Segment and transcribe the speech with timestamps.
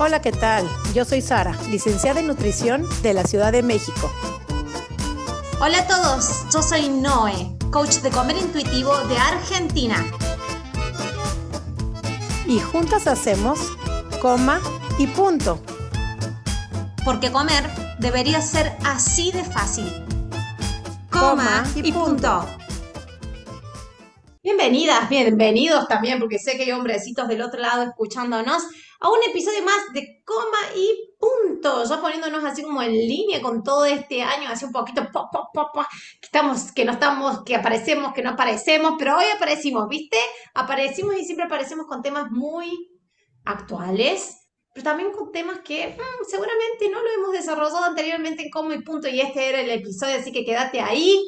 [0.00, 0.64] Hola, ¿qué tal?
[0.94, 4.12] Yo soy Sara, licenciada en nutrición de la Ciudad de México.
[5.60, 10.06] Hola a todos, yo soy Noé, coach de comer intuitivo de Argentina.
[12.46, 13.58] Y juntas hacemos
[14.22, 14.60] coma
[15.00, 15.60] y punto.
[17.04, 17.64] Porque comer
[17.98, 19.92] debería ser así de fácil.
[21.10, 22.46] Coma, y, punto.
[24.44, 28.62] Bienvenidas, bienvenidos también, porque sé que hay hombrecitos del otro lado escuchándonos
[29.00, 33.62] a un episodio más de coma y punto, ya poniéndonos así como en línea con
[33.62, 38.30] todo este año, así un poquito, que estamos, que no estamos, que aparecemos, que no
[38.30, 40.18] aparecemos, pero hoy aparecimos, ¿viste?
[40.54, 42.90] Aparecimos y siempre aparecemos con temas muy
[43.44, 48.74] actuales, pero también con temas que mm, seguramente no lo hemos desarrollado anteriormente en coma
[48.74, 51.20] y punto, y este era el episodio, así que quédate ahí.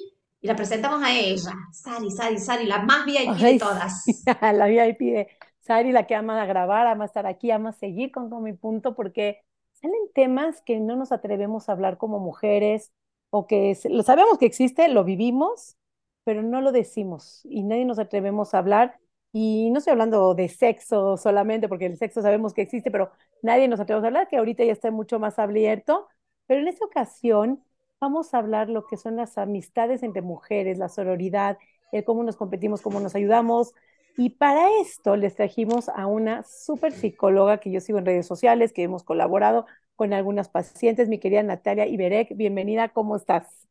[0.42, 4.04] Y la presentamos a ella, Sari, Sari, Sari, la más VIP de todas.
[4.40, 5.28] la VIP de
[5.60, 9.42] Sari, la que ama grabar, ama estar aquí, ama seguir con, con mi punto, porque
[9.72, 12.92] salen temas que no nos atrevemos a hablar como mujeres,
[13.30, 15.76] o que lo sabemos que existe, lo vivimos,
[16.24, 18.98] pero no lo decimos y nadie nos atrevemos a hablar.
[19.32, 23.68] Y no estoy hablando de sexo solamente, porque el sexo sabemos que existe, pero nadie
[23.68, 26.08] nos atrevemos a hablar, que ahorita ya está mucho más abierto.
[26.46, 27.62] Pero en esta ocasión
[28.00, 31.58] vamos a hablar lo que son las amistades entre mujeres, la sororidad,
[31.92, 33.72] el cómo nos competimos, cómo nos ayudamos,
[34.20, 38.74] y para esto les trajimos a una súper psicóloga que yo sigo en redes sociales,
[38.74, 39.64] que hemos colaborado
[39.96, 42.36] con algunas pacientes, mi querida Natalia Iberek.
[42.36, 43.66] Bienvenida, ¿cómo estás?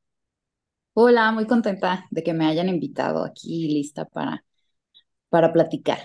[0.95, 4.43] Hola, muy contenta de que me hayan invitado aquí, lista para,
[5.29, 5.99] para platicar.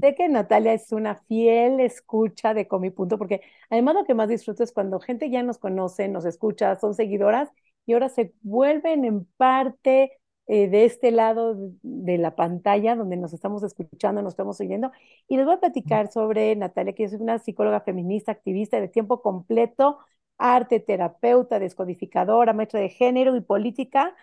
[0.00, 4.28] Sé que Natalia es una fiel escucha de Comi Punto, porque además lo que más
[4.28, 7.48] disfruto es cuando gente ya nos conoce, nos escucha, son seguidoras
[7.86, 10.19] y ahora se vuelven en parte
[10.52, 14.90] eh, de este lado de la pantalla donde nos estamos escuchando, nos estamos oyendo.
[15.28, 19.22] Y les voy a platicar sobre Natalia, que es una psicóloga feminista, activista de tiempo
[19.22, 19.98] completo,
[20.38, 24.16] arte, terapeuta, descodificadora, maestra de género y política.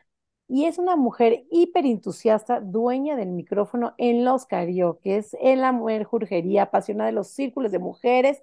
[0.50, 6.64] Y es una mujer hiperentusiasta, dueña del micrófono en los karaoke, en la mujer jurgería,
[6.64, 8.42] apasionada de los círculos de mujeres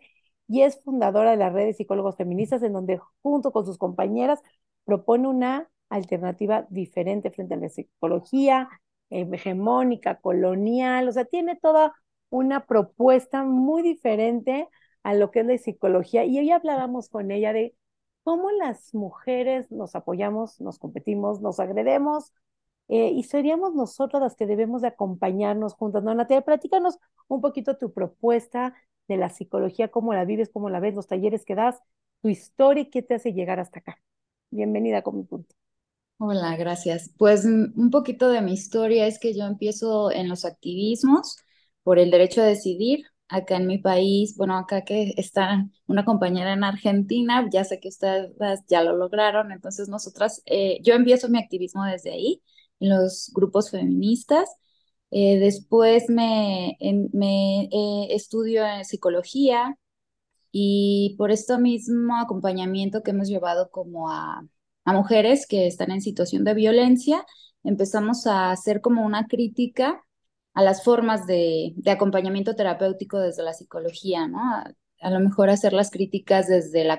[0.48, 4.40] y es fundadora de la red de psicólogos feministas, en donde junto con sus compañeras
[4.84, 8.68] propone una alternativa diferente frente a la psicología
[9.10, 11.94] hegemónica, colonial, o sea, tiene toda
[12.30, 14.68] una propuesta muy diferente
[15.02, 16.24] a lo que es la psicología.
[16.24, 17.76] Y hoy hablábamos con ella de
[18.24, 22.32] cómo las mujeres nos apoyamos, nos competimos, nos agredemos,
[22.88, 26.02] eh, y seríamos nosotros las que debemos de acompañarnos juntas.
[26.02, 26.42] ¿No, Natalia?
[26.42, 28.74] Platícanos un poquito tu propuesta
[29.08, 31.80] de la psicología, cómo la vives, cómo la ves, los talleres que das,
[32.22, 33.98] tu historia y qué te hace llegar hasta acá.
[34.50, 35.54] Bienvenida con mi punto.
[36.18, 37.10] Hola, gracias.
[37.18, 41.36] Pues mm, un poquito de mi historia es que yo empiezo en los activismos
[41.82, 46.52] por el derecho a decidir acá en mi país, bueno, acá que está una compañera
[46.52, 48.30] en Argentina, ya sé que ustedes
[48.68, 52.42] ya lo lograron, entonces nosotras, eh, yo empiezo mi activismo desde ahí,
[52.80, 54.48] en los grupos feministas.
[55.10, 56.76] Eh, después me,
[57.12, 59.76] me eh, estudio en psicología
[60.52, 64.46] y por esto mismo acompañamiento que hemos llevado como a
[64.84, 67.24] a mujeres que están en situación de violencia,
[67.62, 70.02] empezamos a hacer como una crítica
[70.54, 74.38] a las formas de, acompañamiento terapéutico desde la psicología, ¿no?
[75.00, 76.98] A, lo mejor hacer las críticas desde la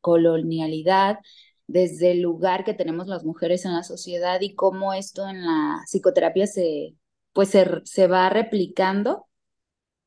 [0.00, 1.18] colonialidad,
[1.66, 5.82] desde el lugar que tenemos las mujeres en la sociedad y cómo esto en la
[5.86, 6.94] psicoterapia se,
[7.34, 9.26] pues se va replicando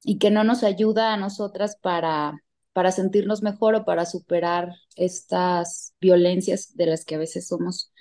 [0.03, 2.41] y que no nos ayuda a nosotras para
[2.77, 7.91] para sentirnos mejor o para superar estas violencias de las que a veces somos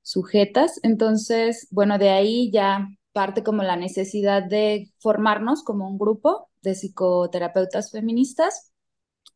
[0.00, 0.80] sujetas.
[0.82, 6.74] Entonces, bueno, de ahí ya parte como la necesidad de formarnos como un grupo de
[6.74, 8.72] psicoterapeutas feministas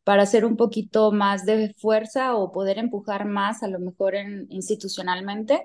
[0.03, 4.15] para hacer un poquito más de fuerza o poder empujar más, a lo mejor
[4.49, 5.63] institucionalmente,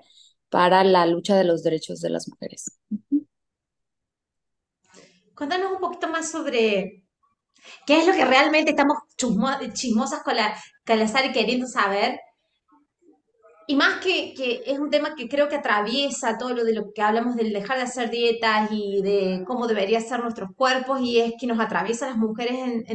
[0.49, 2.77] para la lucha de los derechos de las mujeres.
[5.33, 7.06] Cuéntanos un poquito más sobre
[7.85, 8.97] ¿Qué es lo que realmente estamos
[9.73, 10.55] chismosas con la,
[11.25, 12.19] y queriendo saber?
[13.69, 16.93] Y más que, que, es un tema que creo que atraviesa todo lo de lo
[16.93, 21.19] que hablamos del dejar de hacer dietas y de cómo deberían ser nuestros cuerpos, y
[21.19, 22.85] es que nos atraviesa las mujeres,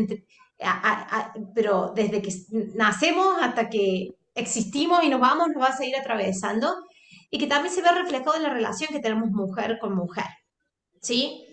[1.55, 2.33] pero desde que
[2.75, 6.75] nacemos hasta que existimos y nos vamos, nos va a seguir atravesando,
[7.31, 10.27] y que también se ve reflejado en la relación que tenemos mujer con mujer.
[11.03, 11.52] ¿Sí?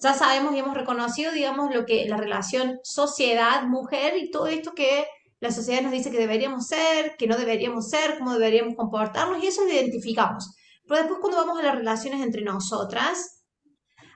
[0.00, 5.06] Ya sabemos y hemos reconocido, digamos, lo que la relación sociedad-mujer y todo esto que
[5.40, 9.46] la sociedad nos dice que deberíamos ser, que no deberíamos ser, cómo deberíamos comportarnos, y
[9.46, 10.54] eso lo identificamos.
[10.86, 13.44] Pero después cuando vamos a las relaciones entre nosotras,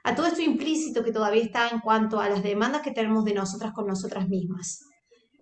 [0.05, 3.35] a todo esto implícito que todavía está en cuanto a las demandas que tenemos de
[3.35, 4.81] nosotras con nosotras mismas.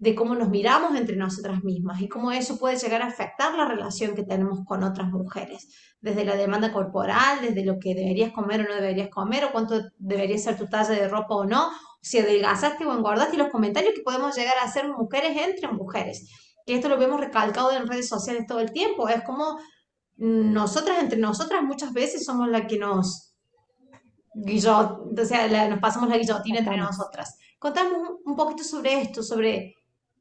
[0.00, 3.69] De cómo nos miramos entre nosotras mismas y cómo eso puede llegar a afectar la
[3.69, 5.69] relación que tenemos con otras mujeres,
[6.00, 9.79] desde la demanda corporal, desde lo que deberías comer o no deberías comer, o cuánto
[9.99, 11.70] debería ser tu talla de ropa o no,
[12.00, 16.31] si adelgazaste o engordaste, y los comentarios que podemos llegar a hacer mujeres entre mujeres.
[16.64, 19.58] Que esto lo vemos recalcado en redes sociales todo el tiempo, es como
[20.17, 23.35] nosotras entre nosotras muchas veces somos las que nos
[24.35, 27.37] o sea, nos pasamos la guillotina entre nosotras.
[27.58, 29.75] Contamos un poquito sobre esto, sobre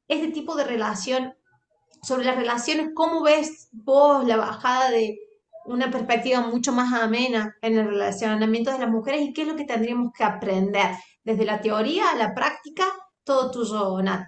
[0.09, 1.33] este tipo de relación,
[2.01, 5.19] sobre las relaciones, ¿cómo ves vos la bajada de
[5.65, 9.55] una perspectiva mucho más amena en el relacionamiento de las mujeres y qué es lo
[9.55, 12.85] que tendríamos que aprender desde la teoría a la práctica,
[13.23, 14.25] todo tuyo, Nat?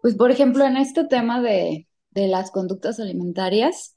[0.00, 3.94] Pues, por ejemplo, en este tema de, de las conductas alimentarias,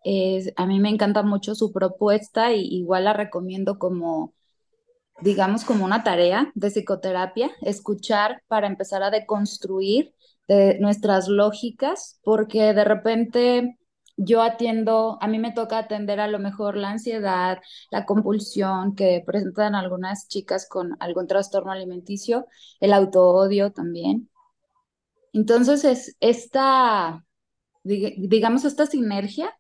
[0.56, 4.34] a mí me encanta mucho su propuesta y igual la recomiendo como
[5.22, 10.14] digamos, como una tarea de psicoterapia, escuchar para empezar a deconstruir
[10.48, 13.78] de nuestras lógicas, porque de repente
[14.18, 17.60] yo atiendo, a mí me toca atender a lo mejor la ansiedad,
[17.92, 22.48] la compulsión que presentan algunas chicas con algún trastorno alimenticio,
[22.80, 24.30] el autoodio también.
[25.34, 27.26] Entonces es esta,
[27.84, 29.54] digamos, esta sinergia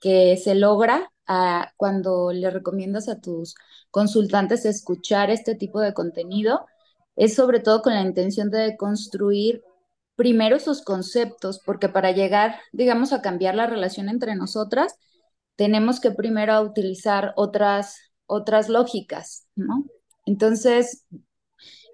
[0.00, 3.54] que se logra ah, cuando le recomiendas a tus
[3.94, 6.66] consultantes escuchar este tipo de contenido
[7.14, 9.62] es sobre todo con la intención de construir
[10.16, 14.96] primero sus conceptos, porque para llegar, digamos, a cambiar la relación entre nosotras,
[15.54, 17.96] tenemos que primero utilizar otras,
[18.26, 19.84] otras lógicas, ¿no?
[20.26, 21.06] Entonces,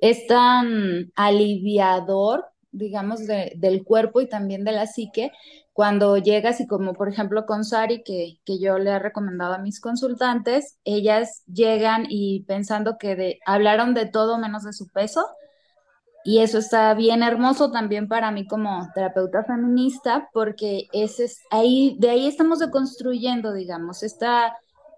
[0.01, 5.33] es tan aliviador, digamos, del cuerpo y también de la psique,
[5.73, 9.59] cuando llegas y como por ejemplo con Sari, que, que yo le he recomendado a
[9.59, 15.27] mis consultantes, ellas llegan y pensando que de, hablaron de todo menos de su peso,
[16.23, 21.97] y eso está bien hermoso también para mí como terapeuta feminista, porque ese es, ahí,
[21.99, 24.57] de ahí estamos deconstruyendo, digamos, esta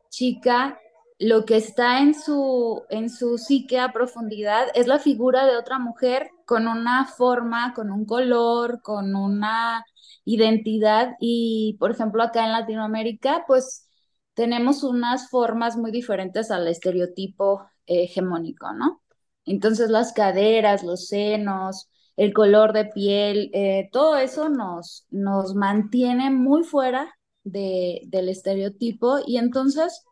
[0.09, 0.79] chica,
[1.19, 5.79] lo que está en su, en su psique a profundidad es la figura de otra
[5.79, 9.87] mujer con una forma, con un color, con una
[10.27, 13.89] identidad y, por ejemplo, acá en Latinoamérica, pues
[14.35, 19.01] tenemos unas formas muy diferentes al estereotipo hegemónico, ¿no?
[19.47, 21.89] Entonces las caderas, los senos,
[22.19, 27.15] el color de piel, eh, todo eso nos, nos mantiene muy fuera
[27.45, 30.05] de, del estereotipo y entonces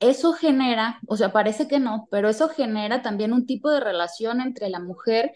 [0.00, 4.40] eso genera, o sea, parece que no, pero eso genera también un tipo de relación
[4.40, 5.32] entre la mujer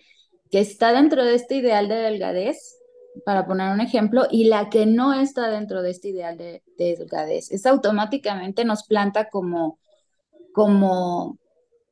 [0.51, 2.79] que está dentro de este ideal de delgadez,
[3.25, 7.51] para poner un ejemplo, y la que no está dentro de este ideal de, delgadez.
[7.51, 9.79] Es automáticamente nos planta como,
[10.53, 11.39] como,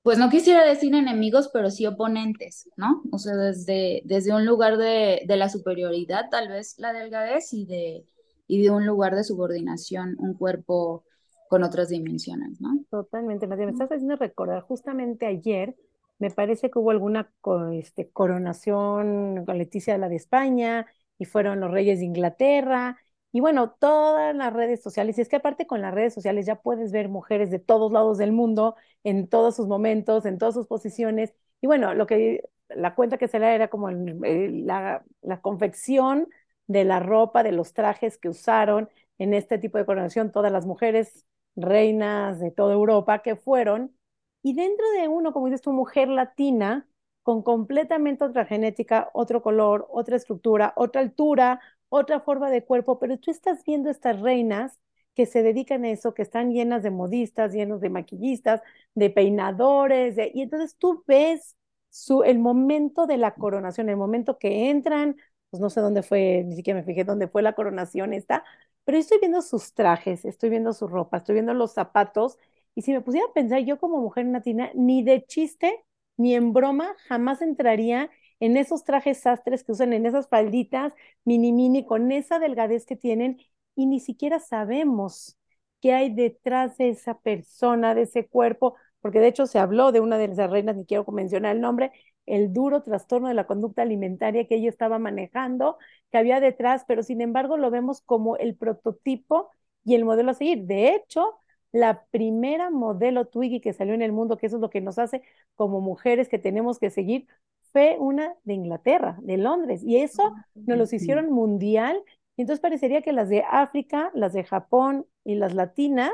[0.02, 3.02] pues no quisiera decir enemigos, pero sí oponentes, ¿no?
[3.12, 7.66] O sea, desde, desde un lugar de, de la superioridad, tal vez la delgadez, y
[7.66, 8.04] de,
[8.46, 11.04] y de un lugar de subordinación, un cuerpo
[11.50, 12.84] con otras dimensiones, ¿no?
[12.90, 13.48] Totalmente.
[13.48, 15.74] Me estás haciendo recordar justamente ayer
[16.20, 17.32] me parece que hubo alguna
[17.72, 20.86] este, coronación con Leticia la de España
[21.18, 22.98] y fueron los reyes de Inglaterra
[23.32, 25.18] y bueno, todas las redes sociales.
[25.18, 28.18] Y es que aparte con las redes sociales ya puedes ver mujeres de todos lados
[28.18, 31.34] del mundo, en todos sus momentos, en todas sus posiciones.
[31.60, 36.28] Y bueno, lo que la cuenta que se le era como la, la confección
[36.66, 38.88] de la ropa, de los trajes que usaron
[39.18, 41.26] en este tipo de coronación, todas las mujeres
[41.56, 43.94] reinas de toda Europa que fueron
[44.42, 46.88] y dentro de uno, como dices tu mujer latina,
[47.22, 53.18] con completamente otra genética, otro color, otra estructura, otra altura, otra forma de cuerpo, pero
[53.18, 54.78] tú estás viendo estas reinas
[55.14, 58.62] que se dedican a eso, que están llenas de modistas, llenos de maquillistas,
[58.94, 61.56] de peinadores, y entonces tú ves
[61.90, 65.16] su, el momento de la coronación, el momento que entran,
[65.50, 68.44] pues no sé dónde fue, ni siquiera me fijé dónde fue la coronación esta,
[68.84, 72.38] pero estoy viendo sus trajes, estoy viendo su ropa, estoy viendo los zapatos
[72.74, 75.84] y si me pusiera a pensar, yo como mujer latina, ni de chiste,
[76.16, 81.52] ni en broma, jamás entraría en esos trajes sastres que usan, en esas falditas mini
[81.52, 83.38] mini, con esa delgadez que tienen,
[83.74, 85.36] y ni siquiera sabemos
[85.80, 90.00] qué hay detrás de esa persona, de ese cuerpo, porque de hecho se habló de
[90.00, 91.90] una de esas reinas, ni quiero mencionar el nombre,
[92.30, 95.78] el duro trastorno de la conducta alimentaria que ella estaba manejando,
[96.10, 99.50] que había detrás, pero sin embargo lo vemos como el prototipo
[99.84, 100.64] y el modelo a seguir.
[100.64, 101.34] De hecho,
[101.72, 104.98] la primera modelo Twiggy que salió en el mundo, que eso es lo que nos
[104.98, 105.22] hace
[105.54, 107.26] como mujeres que tenemos que seguir,
[107.72, 112.02] fue una de Inglaterra, de Londres, y eso ah, nos los hicieron mundial.
[112.36, 116.10] Y entonces parecería que las de África, las de Japón y las latinas,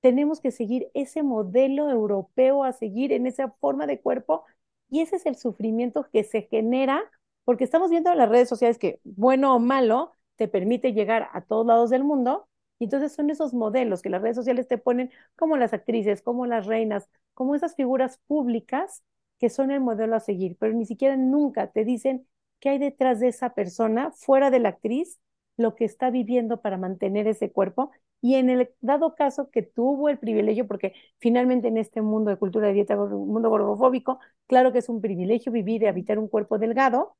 [0.00, 4.44] tenemos que seguir ese modelo europeo a seguir en esa forma de cuerpo
[4.90, 7.02] Y ese es el sufrimiento que se genera
[7.44, 11.42] porque estamos viendo en las redes sociales que, bueno o malo, te permite llegar a
[11.42, 12.48] todos lados del mundo.
[12.78, 16.46] Y entonces son esos modelos que las redes sociales te ponen como las actrices, como
[16.46, 19.02] las reinas, como esas figuras públicas
[19.38, 22.26] que son el modelo a seguir, pero ni siquiera nunca te dicen
[22.60, 25.18] qué hay detrás de esa persona, fuera de la actriz,
[25.56, 27.90] lo que está viviendo para mantener ese cuerpo.
[28.22, 32.36] Y en el dado caso que tuvo el privilegio, porque finalmente en este mundo de
[32.36, 36.28] cultura de dieta, un mundo gordofóbico, claro que es un privilegio vivir y habitar un
[36.28, 37.16] cuerpo delgado,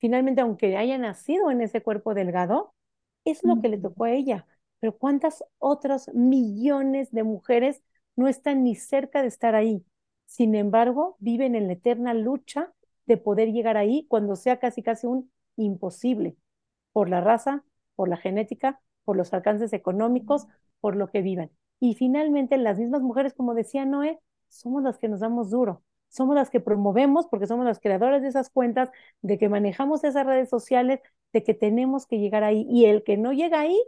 [0.00, 2.74] finalmente, aunque haya nacido en ese cuerpo delgado,
[3.24, 4.46] es lo que le tocó a ella.
[4.80, 7.82] Pero ¿cuántas otras millones de mujeres
[8.16, 9.84] no están ni cerca de estar ahí?
[10.26, 12.72] Sin embargo, viven en la eterna lucha
[13.06, 16.36] de poder llegar ahí cuando sea casi casi un imposible,
[16.92, 17.64] por la raza,
[17.94, 20.46] por la genética, por los alcances económicos,
[20.80, 21.50] por lo que vivan.
[21.80, 26.34] Y finalmente las mismas mujeres, como decía Noé, somos las que nos damos duro somos
[26.34, 28.90] las que promovemos, porque somos las creadoras de esas cuentas,
[29.22, 31.00] de que manejamos esas redes sociales,
[31.32, 32.66] de que tenemos que llegar ahí.
[32.68, 33.80] Y el que no llega ahí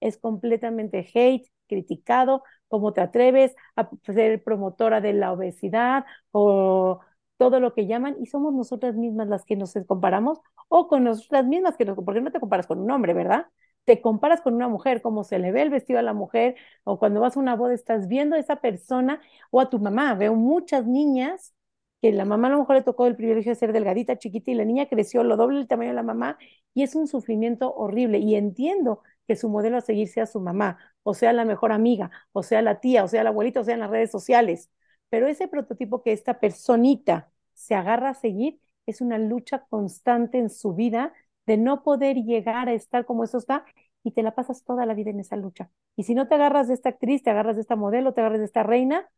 [0.00, 7.00] es completamente hate, criticado, cómo te atreves a ser promotora de la obesidad o
[7.36, 11.44] todo lo que llaman, y somos nosotras mismas las que nos comparamos, o con nosotras
[11.46, 13.46] mismas, que nos, porque no te comparas con un hombre, ¿verdad?
[13.88, 16.98] Te comparas con una mujer, cómo se le ve el vestido a la mujer, o
[16.98, 20.14] cuando vas a una boda estás viendo a esa persona, o a tu mamá.
[20.14, 21.54] Veo muchas niñas
[22.02, 24.54] que la mamá a lo mejor le tocó el privilegio de ser delgadita, chiquita, y
[24.56, 26.36] la niña creció lo doble el tamaño de la mamá,
[26.74, 28.18] y es un sufrimiento horrible.
[28.18, 32.10] Y entiendo que su modelo a seguir sea su mamá, o sea la mejor amiga,
[32.32, 34.70] o sea la tía, o sea la abuelita, o sea en las redes sociales.
[35.08, 40.50] Pero ese prototipo que esta personita se agarra a seguir es una lucha constante en
[40.50, 41.14] su vida
[41.48, 43.64] de no poder llegar a estar como eso está
[44.04, 45.70] y te la pasas toda la vida en esa lucha.
[45.96, 48.40] Y si no te agarras de esta actriz, te agarras de esta modelo, te agarras
[48.40, 49.10] de esta reina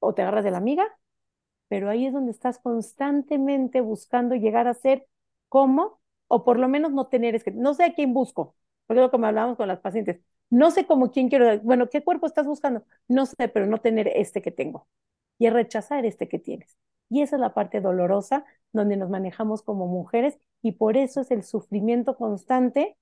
[0.00, 0.84] o te agarras de la amiga,
[1.68, 5.06] pero ahí es donde estás constantemente buscando llegar a ser
[5.48, 9.00] como, o por lo menos no tener, es que no sé a quién busco, porque
[9.00, 12.02] es lo que me hablábamos con las pacientes, no sé cómo quién quiero, bueno, ¿qué
[12.04, 12.84] cuerpo estás buscando?
[13.08, 14.88] No sé, pero no tener este que tengo
[15.38, 16.76] y rechazar este que tienes.
[17.12, 21.30] Y esa es la parte dolorosa donde nos manejamos como mujeres y por eso es
[21.30, 22.96] el sufrimiento constante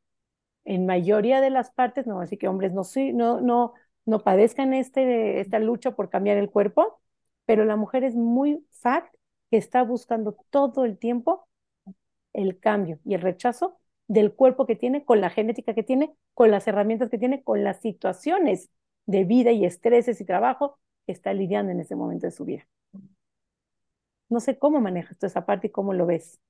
[0.64, 2.82] en mayoría de las partes, no, así que hombres no,
[3.14, 3.74] no, no,
[4.06, 7.00] no padezcan este, esta lucha por cambiar el cuerpo,
[7.46, 9.14] pero la mujer es muy fact
[9.50, 11.46] que está buscando todo el tiempo
[12.32, 16.50] el cambio y el rechazo del cuerpo que tiene, con la genética que tiene, con
[16.50, 18.70] las herramientas que tiene, con las situaciones
[19.06, 22.66] de vida y estreses y trabajo que está lidiando en ese momento de su vida.
[24.30, 26.40] No sé cómo manejas tú esa parte y cómo lo ves.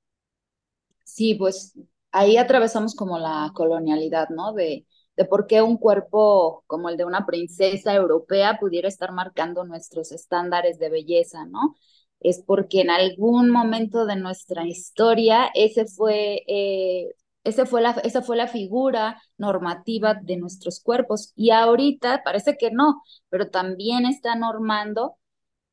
[1.04, 1.74] Sí, pues
[2.12, 4.52] ahí atravesamos como la colonialidad, ¿no?
[4.52, 9.64] De de por qué un cuerpo como el de una princesa europea pudiera estar marcando
[9.64, 11.74] nuestros estándares de belleza, ¿no?
[12.20, 17.08] Es porque en algún momento de nuestra historia ese fue, eh,
[17.44, 22.70] ese fue la, esa fue la figura normativa de nuestros cuerpos y ahorita parece que
[22.70, 25.16] no, pero también está normando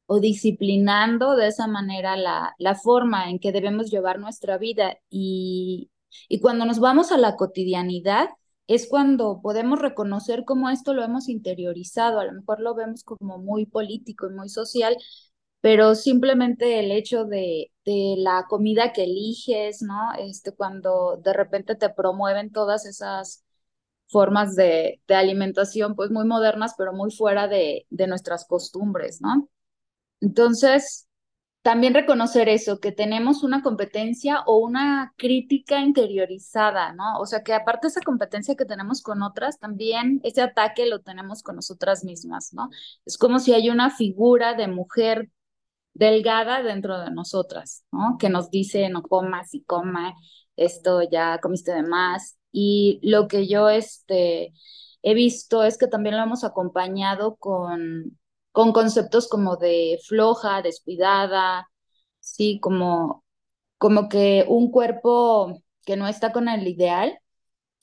[0.08, 5.92] o disciplinando de esa manera la, la forma en que debemos llevar nuestra vida y,
[6.30, 8.30] y cuando nos vamos a la cotidianidad,
[8.68, 13.38] es cuando podemos reconocer cómo esto lo hemos interiorizado, a lo mejor lo vemos como
[13.40, 14.98] muy político y muy social,
[15.62, 20.14] pero simplemente el hecho de, de la comida que eliges, ¿no?
[20.20, 23.44] Este, cuando de repente te promueven todas esas
[24.08, 29.50] formas de, de alimentación, pues muy modernas, pero muy fuera de, de nuestras costumbres, ¿no?
[30.22, 31.08] Entonces,
[31.68, 37.20] también reconocer eso, que tenemos una competencia o una crítica interiorizada, ¿no?
[37.20, 41.02] O sea, que aparte de esa competencia que tenemos con otras, también ese ataque lo
[41.02, 42.70] tenemos con nosotras mismas, ¿no?
[43.06, 45.30] Es como si hay una figura de mujer
[45.94, 48.18] delgada dentro de nosotras, ¿no?
[48.18, 50.14] Que nos dice, no comas y coma,
[50.56, 52.38] esto ya comiste de más.
[52.52, 54.54] Y lo que yo este,
[55.02, 58.18] he visto es que también lo hemos acompañado con
[58.58, 61.70] con conceptos como de floja, descuidada,
[62.20, 63.24] sí, como,
[63.78, 67.20] como que un cuerpo que no está con el ideal.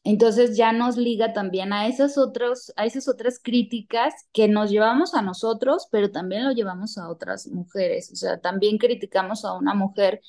[0.03, 5.15] Entonces ya nos liga también a esas, otros, a esas otras críticas que nos llevamos
[5.15, 8.11] a nosotros, pero también lo llevamos a otras mujeres.
[8.13, 10.23] O sea, también criticamos a una mujer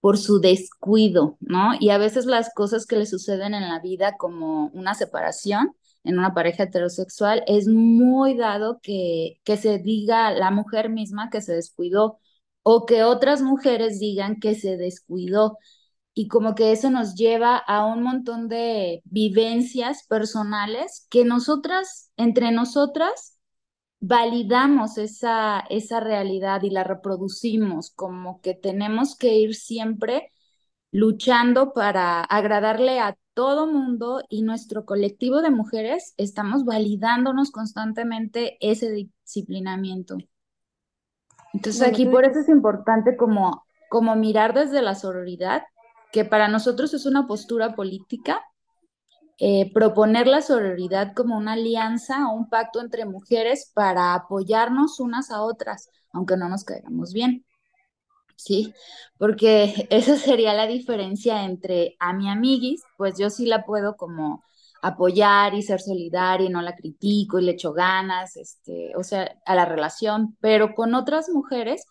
[0.00, 1.72] por su descuido, ¿no?
[1.80, 6.18] Y a veces las cosas que le suceden en la vida, como una separación, en
[6.18, 11.54] una pareja heterosexual, es muy dado que, que se diga la mujer misma que se
[11.54, 12.18] descuidó
[12.62, 15.58] o que otras mujeres digan que se descuidó.
[16.14, 22.52] Y como que eso nos lleva a un montón de vivencias personales que nosotras, entre
[22.52, 23.38] nosotras,
[24.00, 30.32] validamos esa, esa realidad y la reproducimos, como que tenemos que ir siempre
[30.92, 38.90] luchando para agradarle a todo mundo y nuestro colectivo de mujeres estamos validándonos constantemente ese
[38.92, 40.18] disciplinamiento.
[41.54, 45.62] Entonces aquí por eso es importante como, como mirar desde la sororidad,
[46.12, 48.42] que para nosotros es una postura política,
[49.38, 55.30] eh, proponer la sororidad como una alianza o un pacto entre mujeres para apoyarnos unas
[55.30, 57.46] a otras, aunque no nos caigamos bien.
[58.44, 58.74] ¿Sí?
[59.18, 64.42] Porque esa sería la diferencia entre a mi amiguis, pues yo sí la puedo como
[64.82, 69.40] apoyar y ser solidaria y no la critico y le echo ganas, este, o sea,
[69.46, 71.86] a la relación, pero con otras mujeres,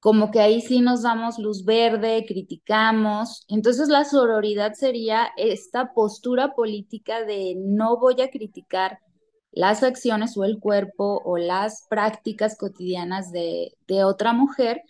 [0.00, 3.44] como que ahí sí nos damos luz verde, criticamos.
[3.48, 9.00] Entonces la sororidad sería esta postura política de no voy a criticar
[9.50, 14.82] las acciones o el cuerpo o las prácticas cotidianas de, de otra mujer,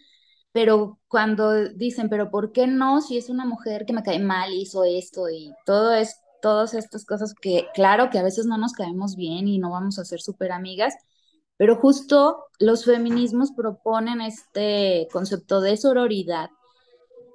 [0.53, 3.01] pero cuando dicen, pero ¿por qué no?
[3.01, 7.05] Si es una mujer que me cae mal, hizo esto y todo es, todas estas
[7.05, 10.21] cosas que, claro, que a veces no nos caemos bien y no vamos a ser
[10.21, 10.95] súper amigas,
[11.57, 16.51] pero justo los feminismos proponen este concepto de sororidad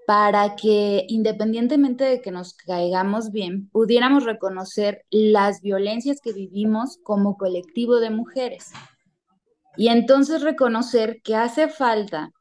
[0.05, 7.37] para que independientemente de que nos caigamos bien, pudiéramos reconocer las violencias que vivimos como
[7.37, 8.71] colectivo de mujeres.
[9.77, 12.31] Y entonces reconocer que hace falta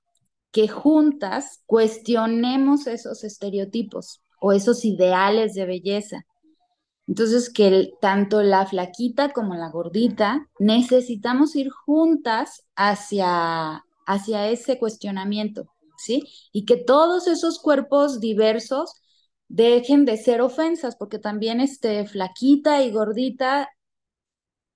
[0.52, 6.26] que juntas cuestionemos esos estereotipos o esos ideales de belleza.
[7.08, 15.68] Entonces, que tanto la flaquita como la gordita necesitamos ir juntas hacia, hacia ese cuestionamiento,
[15.96, 16.22] ¿sí?
[16.52, 19.02] Y que todos esos cuerpos diversos
[19.48, 23.68] dejen de ser ofensas, porque también este, flaquita y gordita,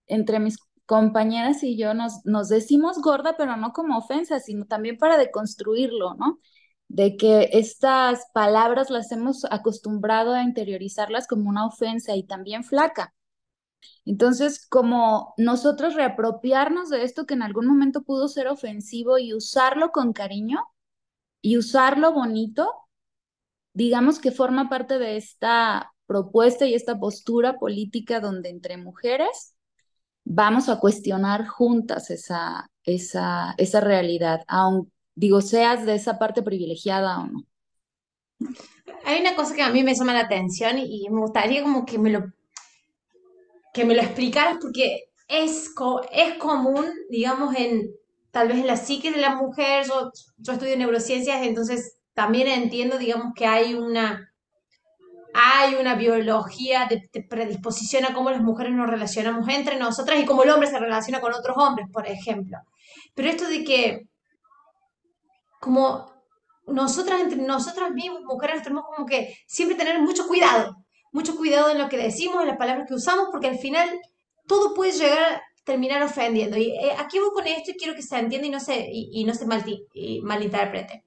[0.07, 4.99] entre mis compañeras y yo nos, nos decimos gorda, pero no como ofensa, sino también
[4.99, 6.41] para deconstruirlo, ¿no?
[6.89, 13.15] De que estas palabras las hemos acostumbrado a interiorizarlas como una ofensa y también flaca.
[14.05, 19.91] Entonces, como nosotros reapropiarnos de esto que en algún momento pudo ser ofensivo y usarlo
[19.91, 20.65] con cariño
[21.43, 22.71] y usarlo bonito,
[23.73, 29.56] digamos que forma parte de esta propuesta y esta postura política donde entre mujeres
[30.27, 37.21] vamos a cuestionar juntas esa, esa, esa realidad, aun, digo, seas de esa parte privilegiada
[37.21, 37.45] o no.
[39.05, 41.99] Hay una cosa que a mí me llama la atención y me gustaría como que
[41.99, 42.33] me lo,
[43.73, 45.71] que me lo explicaras porque es,
[46.13, 47.93] es común, digamos, en
[48.33, 52.99] tal vez en la psique de la mujer, yo, yo estudio neurociencias, entonces también entiendo,
[52.99, 54.33] digamos, que hay una
[55.39, 60.45] hay una biología de, predisposición a cómo las mujeres nos relacionamos entre nosotras y cómo
[60.45, 62.57] el hombre se relaciona con otros hombres, por ejemplo.
[63.15, 64.09] Pero esto de que,
[65.61, 66.11] como
[66.67, 70.75] nosotras, entre nosotras mismas, mujeres, tenemos como que siempre tener mucho cuidado,
[71.13, 73.89] mucho cuidado en lo que decimos, en las palabras que usamos, porque al final
[74.47, 76.57] todo puede llegar a terminar ofendiendo.
[76.57, 78.47] Y eh, aquí voy con esto y quiero que se entienda
[78.91, 79.47] y, no se
[80.23, 81.05] malinterprete.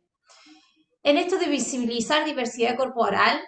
[1.02, 3.40] En esto de visibilizar diversidad corporal,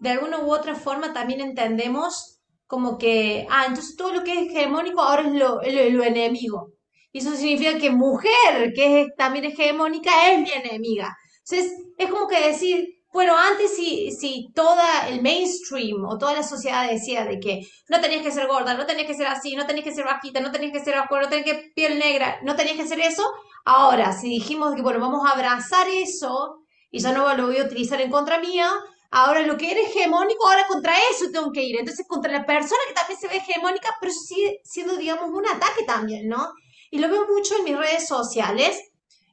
[0.00, 4.48] de alguna u otra forma también entendemos como que, ah, entonces todo lo que es
[4.48, 6.72] hegemónico ahora es lo, lo, enemigo.
[7.12, 11.14] Y eso significa que mujer, que es también hegemónica, es mi enemiga.
[11.44, 16.44] Entonces, es como que decir, bueno, antes si, si toda el mainstream o toda la
[16.44, 19.66] sociedad decía de que no tenías que ser gorda, no tenías que ser así, no
[19.66, 22.54] tenías que ser bajita, no tenías que ser bajo, no tenías que piel negra, no
[22.54, 23.24] tenías que hacer eso,
[23.64, 26.60] ahora si dijimos que, bueno, vamos a abrazar eso
[26.90, 28.70] y ya no lo voy a utilizar en contra mía,
[29.12, 31.78] Ahora, lo que era hegemónico, ahora contra eso tengo que ir.
[31.78, 35.84] Entonces, contra la persona que también se ve hegemónica, pero sigue siendo, digamos, un ataque
[35.86, 36.52] también, ¿no?
[36.90, 38.80] Y lo veo mucho en mis redes sociales,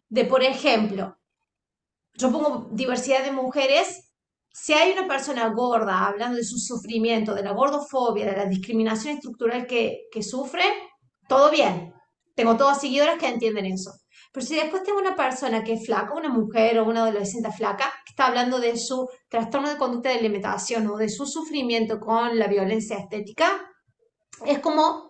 [0.09, 1.17] de, por ejemplo,
[2.13, 4.11] yo pongo diversidad de mujeres.
[4.51, 9.15] Si hay una persona gorda hablando de su sufrimiento, de la gordofobia, de la discriminación
[9.15, 10.63] estructural que, que sufre,
[11.29, 11.93] todo bien.
[12.35, 13.91] Tengo todas seguidoras que entienden eso.
[14.37, 17.91] Pero si después tengo una persona que es flaca, una mujer o una adolescente flaca,
[18.05, 22.37] que está hablando de su trastorno de conducta de alimentación o de su sufrimiento con
[22.37, 23.67] la violencia estética,
[24.45, 25.09] es como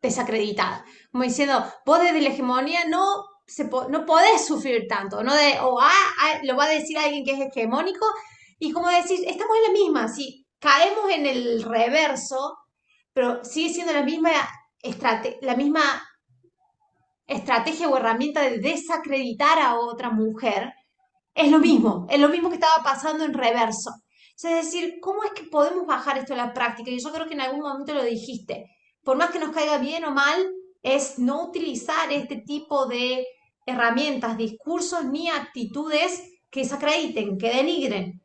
[0.00, 0.86] desacreditada.
[1.12, 3.04] Como diciendo, vos desde la hegemonía no,
[3.46, 5.34] se no podés sufrir tanto, ¿no?
[5.34, 5.90] De, o ah,
[6.22, 8.06] ah, lo va a decir alguien que es hegemónico,
[8.58, 12.56] y como decir, estamos en la misma, si caemos en el reverso,
[13.12, 14.30] pero sigue siendo la misma
[15.42, 15.82] la misma
[17.26, 20.72] estrategia o herramienta de desacreditar a otra mujer,
[21.34, 23.90] es lo mismo, es lo mismo que estaba pasando en reverso.
[24.36, 26.90] Es decir, ¿cómo es que podemos bajar esto a la práctica?
[26.90, 28.66] Y yo creo que en algún momento lo dijiste.
[29.02, 33.26] Por más que nos caiga bien o mal, es no utilizar este tipo de
[33.64, 38.22] herramientas, discursos ni actitudes que desacrediten, que denigren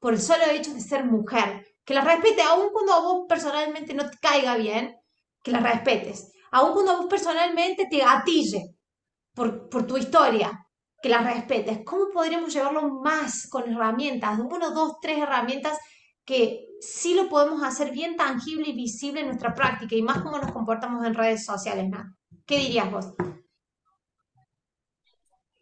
[0.00, 1.66] por el solo hecho de ser mujer.
[1.84, 4.96] Que la respete, aun cuando a vos personalmente no te caiga bien,
[5.42, 6.30] que la respetes.
[6.54, 8.76] Aun cuando vos personalmente te gatille
[9.34, 10.64] por, por tu historia,
[11.02, 11.80] que la respetes.
[11.84, 14.38] ¿Cómo podríamos llevarlo más con herramientas?
[14.38, 15.76] Uno, dos, tres herramientas
[16.24, 20.38] que sí lo podemos hacer bien tangible y visible en nuestra práctica y más cómo
[20.38, 22.14] nos comportamos en redes sociales, ¿no?
[22.46, 23.14] ¿Qué dirías vos?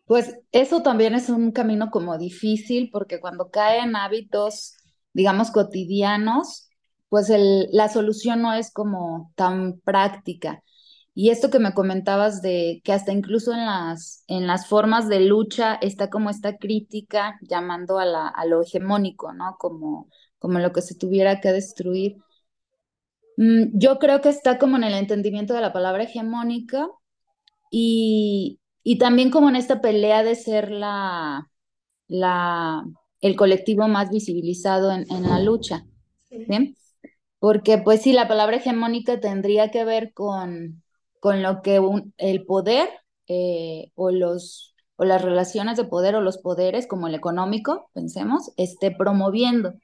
[0.05, 4.76] Pues eso también es un camino como difícil porque cuando caen hábitos,
[5.14, 6.68] digamos, cotidianos,
[7.09, 10.62] pues el, la solución no es como tan práctica.
[11.14, 15.20] Y esto que me comentabas de que hasta incluso en las, en las formas de
[15.20, 19.57] lucha está como esta crítica llamando a, la, a lo hegemónico, ¿no?
[19.59, 22.16] Como, como lo que se tuviera que destruir.
[23.37, 26.88] Mm, yo creo que está como en el entendimiento de la palabra hegemónica
[27.70, 31.51] y, y también como en esta pelea de ser la,
[32.09, 32.85] la,
[33.20, 35.87] el colectivo más visibilizado en, en la lucha.
[36.46, 36.77] ¿sí?
[37.38, 40.83] Porque pues sí, la palabra hegemónica tendría que ver con,
[41.22, 41.80] con lo que
[42.18, 42.88] el poder
[43.28, 48.50] eh, o, los, o las relaciones de poder o los poderes, como el económico, pensemos,
[48.56, 49.74] esté promoviendo.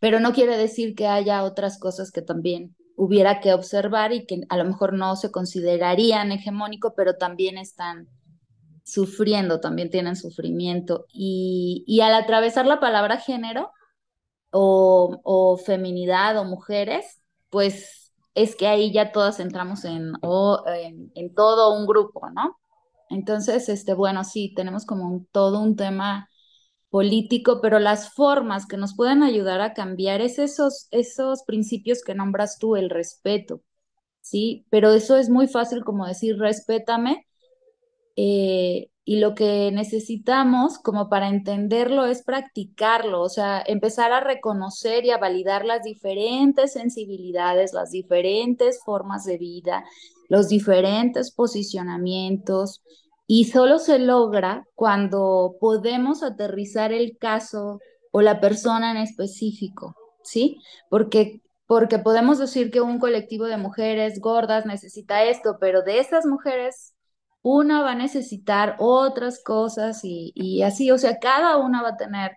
[0.00, 4.40] Pero no quiere decir que haya otras cosas que también hubiera que observar y que
[4.48, 8.08] a lo mejor no se considerarían hegemónico, pero también están
[8.82, 11.06] sufriendo, también tienen sufrimiento.
[11.12, 13.70] Y, y al atravesar la palabra género
[14.50, 18.03] o, o, feminidad o mujeres, pues
[18.34, 20.12] es que ahí ya todas entramos en,
[20.66, 22.58] en, en, todo un grupo, ¿no?
[23.10, 26.28] Entonces, este, bueno, sí, tenemos como un, todo un tema
[26.90, 32.14] político, pero las formas que nos pueden ayudar a cambiar es esos, esos principios que
[32.14, 33.62] nombras tú, el respeto,
[34.20, 34.66] ¿sí?
[34.70, 37.26] Pero eso es muy fácil como decir, respétame,
[38.16, 45.04] eh, y lo que necesitamos como para entenderlo es practicarlo, o sea, empezar a reconocer
[45.04, 49.84] y a validar las diferentes sensibilidades, las diferentes formas de vida,
[50.30, 52.82] los diferentes posicionamientos.
[53.26, 60.58] Y solo se logra cuando podemos aterrizar el caso o la persona en específico, ¿sí?
[60.88, 66.26] Porque porque podemos decir que un colectivo de mujeres gordas necesita esto, pero de esas
[66.26, 66.94] mujeres
[67.44, 72.32] una va a necesitar otras cosas y, así, o sea, cada una va a tener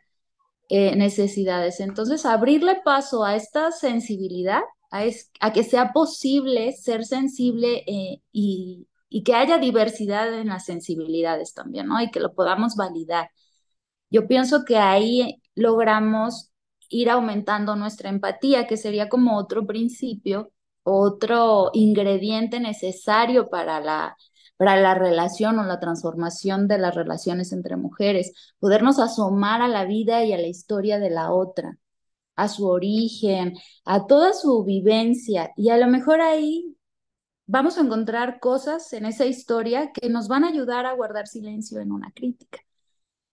[0.69, 1.79] eh, necesidades.
[1.79, 5.03] Entonces, abrirle paso a esta sensibilidad, a,
[5.41, 11.53] a que sea posible ser sensible eh, y, y, que haya diversidad en las sensibilidades
[11.53, 12.01] también, ¿no?
[12.01, 13.29] Y que lo podamos validar.
[14.09, 16.51] Yo pienso que ahí logramos
[16.89, 20.51] ir aumentando nuestra empatía, que sería como otro principio,
[20.83, 24.17] otro ingrediente necesario para la
[24.57, 29.85] para la relación o la transformación de las relaciones entre mujeres, podernos asomar a la
[29.85, 31.77] vida y a la historia de la otra,
[32.35, 36.75] a su origen, a toda su vivencia y a lo mejor ahí
[37.47, 41.79] vamos a encontrar cosas en esa historia que nos van a ayudar a guardar silencio
[41.79, 42.59] en una crítica.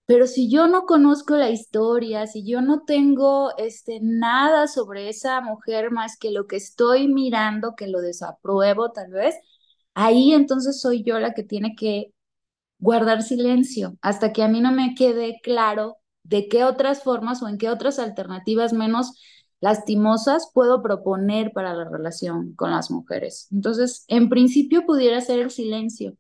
[0.07, 5.41] Pero si yo no conozco la historia, si yo no tengo este, nada sobre esa
[5.41, 9.35] mujer más que lo que estoy mirando, que lo desapruebo tal vez,
[9.95, 12.13] ahí entonces soy yo la que tiene que
[12.79, 17.49] guardar silencio hasta que a mí no me quede claro de qué otras formas o
[17.49, 19.13] en qué otras alternativas menos
[19.61, 23.49] lastimosas puedo proponer para la relación con las mujeres.
[23.51, 26.17] Entonces, en principio pudiera ser el silencio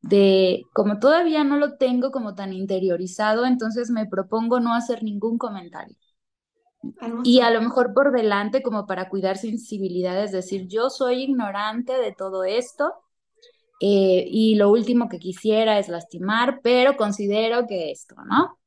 [0.00, 5.38] de, como todavía no lo tengo como tan interiorizado, entonces me propongo no hacer ningún
[5.38, 5.96] comentario.
[7.24, 12.12] Y a lo mejor por delante, como para cuidar sensibilidades, decir, yo soy ignorante de
[12.12, 12.92] todo esto
[13.80, 18.58] eh, y lo último que quisiera es lastimar, pero considero que esto, ¿no?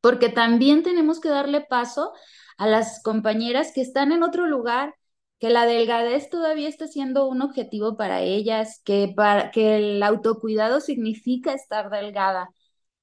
[0.00, 2.12] Porque también tenemos que darle paso
[2.58, 4.94] a las compañeras que están en otro lugar,
[5.38, 10.80] que la delgadez todavía está siendo un objetivo para ellas, que, para, que el autocuidado
[10.80, 12.50] significa estar delgada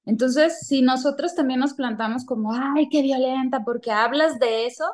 [0.10, 4.86] entonces, si nosotros también nos plantamos como, ay, qué violenta, porque hablas de eso,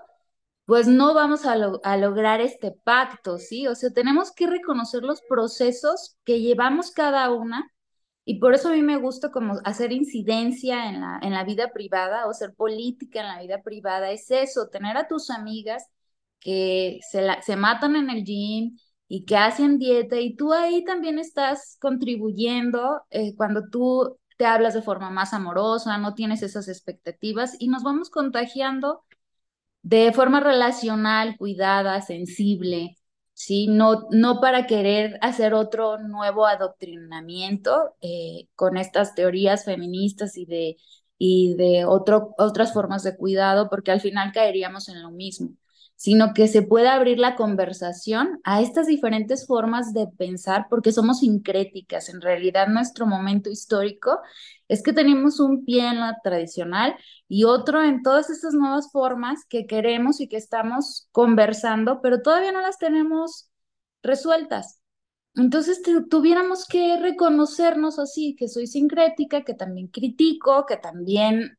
[0.66, 1.56] pues no vamos a,
[1.98, 3.66] lograr este pacto, ¿sí?
[3.68, 7.72] O sea, tenemos que reconocer los procesos que llevamos cada una
[8.26, 11.72] y por eso a mí me gusta como hacer incidencia en la, en la vida
[11.74, 15.86] privada o ser política en la vida privada, es eso, tener a tus amigas
[16.42, 21.20] que se, se matan en el gym y que hacen dieta y tú ahí también
[21.20, 27.56] estás contribuyendo eh, cuando tú te hablas de forma más amorosa, no tienes esas expectativas
[27.60, 29.04] y nos vamos contagiando
[29.84, 32.98] de forma relacional, cuidada, sensible,
[33.34, 33.68] ¿sí?
[33.68, 40.78] No, no para querer hacer otro nuevo adoctrinamiento eh, con estas teorías feministas y de,
[41.18, 45.52] y de otras formas de cuidado, porque al final caeríamos en lo mismo,
[45.96, 51.20] sino que se pueda abrir la conversación a estas diferentes formas de pensar, porque somos
[51.20, 52.10] sincréticas.
[52.10, 54.20] En realidad, nuestro momento histórico
[54.68, 56.96] es que tenemos un pie en la tradicional
[57.28, 62.52] y otro en todas estas nuevas formas que queremos y que estamos conversando, pero todavía
[62.52, 63.50] no las tenemos
[64.04, 64.80] resueltas.
[65.36, 71.58] Entonces tuviéramos que reconocernos así, que soy sincrética, que también critico, que también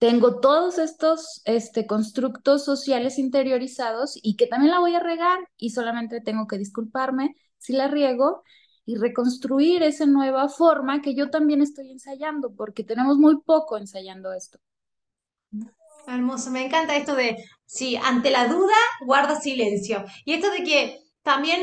[0.00, 5.70] tengo todos estos este, constructos sociales interiorizados y que también la voy a regar y
[5.70, 8.42] solamente tengo que disculparme si la riego
[8.86, 14.32] y reconstruir esa nueva forma que yo también estoy ensayando, porque tenemos muy poco ensayando
[14.32, 14.58] esto.
[16.06, 17.36] Hermoso, me encanta esto de,
[17.66, 18.72] sí, ante la duda,
[19.04, 20.02] guarda silencio.
[20.24, 21.60] Y esto de que también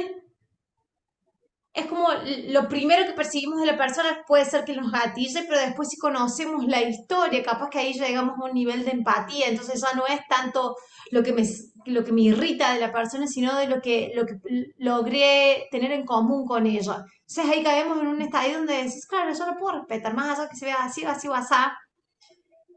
[1.78, 2.08] es como
[2.48, 5.98] lo primero que percibimos de la persona puede ser que nos gatille, pero después si
[5.98, 10.08] conocemos la historia, capaz que ahí llegamos a un nivel de empatía, entonces ya no
[10.08, 10.76] es tanto
[11.12, 11.44] lo que me,
[11.86, 14.40] lo que me irrita de la persona, sino de lo que, lo que
[14.80, 17.06] logré tener en común con ella.
[17.28, 20.50] Entonces ahí caemos en un estadio donde decís, claro, yo lo puedo respetar, más allá
[20.50, 21.54] que se vea así así o así.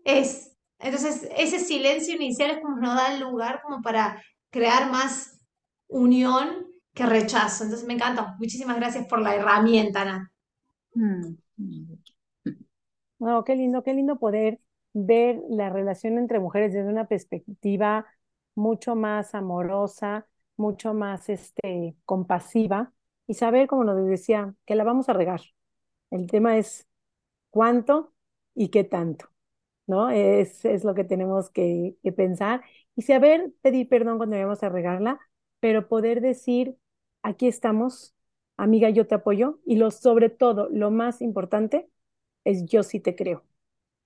[0.04, 5.40] Es, entonces ese silencio inicial es como nos da el lugar como para crear más
[5.88, 7.64] unión que rechazo.
[7.64, 8.36] Entonces me encanta.
[8.38, 10.32] Muchísimas gracias por la herramienta, Ana.
[10.94, 11.36] Mm.
[13.44, 14.60] qué lindo, qué lindo poder
[14.92, 18.06] ver la relación entre mujeres desde una perspectiva
[18.54, 20.26] mucho más amorosa,
[20.56, 22.92] mucho más este, compasiva
[23.26, 25.40] y saber, como nos decía, que la vamos a regar.
[26.10, 26.88] El tema es
[27.50, 28.12] cuánto
[28.54, 29.26] y qué tanto,
[29.86, 30.10] ¿no?
[30.10, 32.62] Es, es lo que tenemos que, pensar
[32.96, 35.20] y saber pedir perdón cuando vayamos a regarla,
[35.60, 36.76] pero poder decir,
[37.22, 38.14] aquí estamos,
[38.56, 41.88] amiga, yo te apoyo, y lo sobre todo, lo más importante
[42.44, 43.44] es yo sí te creo,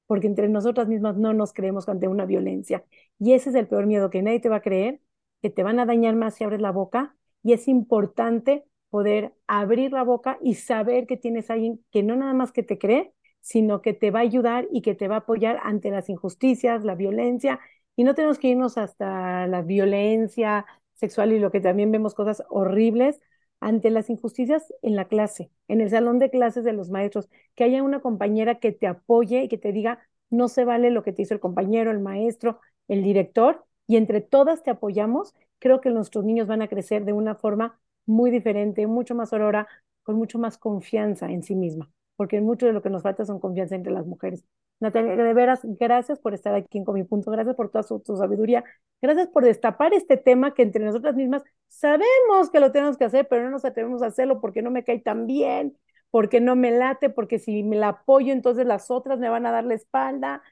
[0.06, 2.84] porque entre nosotras mismas no nos creemos ante una violencia,
[3.18, 5.00] y ese es el peor miedo, que nadie te va a creer,
[5.42, 9.92] que te van a dañar más si abres la boca, y es importante poder abrir
[9.92, 13.12] la boca y saber que tienes a alguien que no nada más que te cree,
[13.40, 16.84] sino que te va a ayudar y que te va a apoyar ante las injusticias,
[16.84, 17.60] la violencia,
[17.96, 22.42] y no tenemos que irnos hasta la violencia sexual y lo que también vemos cosas
[22.48, 23.20] horribles
[23.61, 27.64] ante las injusticias en la clase, en el salón de clases de los maestros, que
[27.64, 31.12] haya una compañera que te apoye y que te diga, no se vale lo que
[31.12, 35.90] te hizo el compañero, el maestro, el director, y entre todas te apoyamos, creo que
[35.90, 39.68] nuestros niños van a crecer de una forma muy diferente, mucho más aurora,
[40.02, 43.40] con mucho más confianza en sí misma, porque mucho de lo que nos falta son
[43.40, 44.44] confianza entre las mujeres.
[44.80, 48.64] Natalia, de veras, gracias por estar aquí en Punto, gracias por toda su, sabiduría,
[49.00, 53.26] gracias por destapar este tema que entre nosotras mismas sabemos que lo tenemos que hacer,
[53.28, 55.76] pero no nos atrevemos a hacerlo porque no me cae tan bien,
[56.10, 59.52] porque no me late, porque si me la apoyo, entonces las otras me van a
[59.52, 60.42] dar la espalda.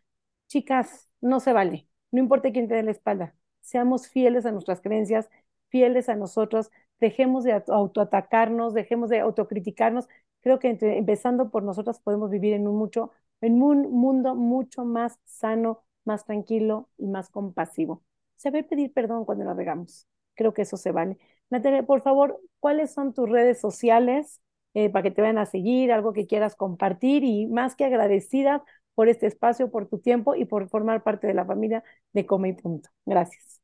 [0.49, 4.81] Chicas, no se vale, no importa quién te dé la espalda, seamos fieles a nuestras
[4.81, 5.29] creencias,
[5.69, 10.09] fieles a nosotros, dejemos de autoatacarnos, dejemos de autocriticarnos.
[10.41, 15.19] Creo que empezando por nosotras podemos vivir en un mucho en un mundo mucho más
[15.27, 18.03] sano, más tranquilo y más compasivo.
[18.37, 20.07] Saber pedir perdón cuando lo regamos.
[20.35, 21.19] Creo que eso se vale.
[21.51, 24.41] Natalia, por favor, ¿cuáles son tus redes sociales
[24.75, 28.65] eh, para que te vayan a seguir, algo que quieras compartir y más que agradecida
[28.95, 32.51] por este espacio, por tu tiempo y por formar parte de la familia de Come
[32.51, 32.89] y Punto.
[33.05, 33.61] Gracias.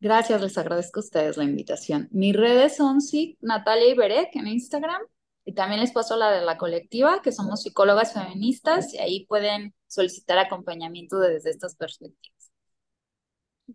[0.00, 2.08] Gracias, les agradezco a ustedes la invitación.
[2.10, 5.00] Mis redes son sí, Natalia Iberek en Instagram
[5.44, 9.74] y también les paso la de la colectiva, que somos psicólogas feministas, y ahí pueden
[9.86, 12.50] solicitar acompañamiento desde estas perspectivas.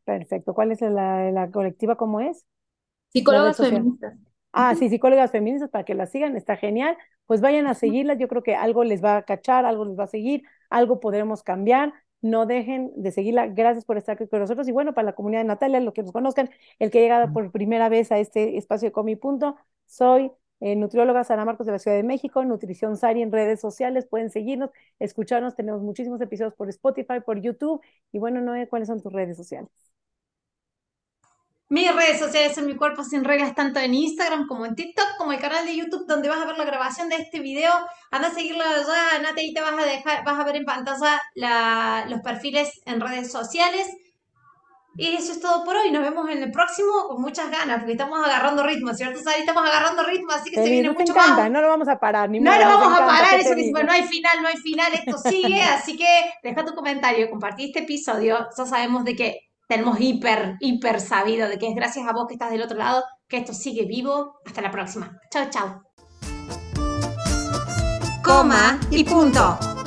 [0.03, 0.53] Perfecto.
[0.53, 1.95] ¿Cuál es la, la colectiva?
[1.95, 2.45] ¿Cómo es?
[3.11, 4.15] Psicólogas feministas.
[4.51, 6.97] Ah, sí, psicólogas feministas, para que la sigan, está genial.
[7.27, 10.05] Pues vayan a seguirlas, yo creo que algo les va a cachar, algo les va
[10.05, 11.93] a seguir, algo podremos cambiar.
[12.21, 13.47] No dejen de seguirla.
[13.47, 14.67] Gracias por estar aquí con nosotros.
[14.67, 17.31] Y bueno, para la comunidad de Natalia, los que nos conozcan, el que ha llegado
[17.31, 19.55] por primera vez a este espacio de Comi Punto,
[19.85, 24.05] soy eh, nutrióloga Sara Marcos de la Ciudad de México, Nutrición Sari en redes sociales,
[24.05, 29.01] pueden seguirnos, escucharnos, tenemos muchísimos episodios por Spotify, por YouTube, y bueno, Noé, ¿cuáles son
[29.01, 29.69] tus redes sociales?
[31.71, 35.33] Mis redes sociales son Mi Cuerpo Sin Reglas, tanto en Instagram como en TikTok, como
[35.33, 37.71] el canal de YouTube donde vas a ver la grabación de este video.
[38.09, 41.21] Anda a seguirlo allá, Nate, y te vas a dejar, vas a ver en pantalla
[42.07, 43.87] los perfiles en redes sociales.
[44.95, 45.91] Y eso es todo por hoy.
[45.91, 49.41] Nos vemos en el próximo con muchas ganas, porque estamos agarrando ritmo, ¿cierto, Sari?
[49.41, 51.51] Estamos agarrando ritmo, así que se viene mucho más.
[51.51, 54.03] No lo vamos a parar, ni No lo vamos a parar, eso que no hay
[54.03, 56.05] final, no hay final, esto sigue, así que
[56.43, 58.47] deja tu comentario, compartí este episodio.
[58.57, 62.33] Ya sabemos de que tenemos hiper, hiper sabido de que es gracias a vos que
[62.33, 64.41] estás del otro lado que esto sigue vivo.
[64.45, 65.17] Hasta la próxima.
[65.31, 65.83] Chao, chao.
[68.23, 69.78] Coma y punto.